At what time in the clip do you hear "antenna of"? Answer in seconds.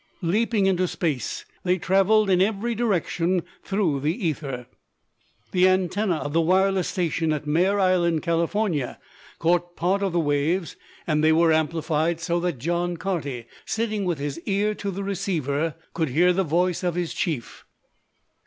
5.69-6.33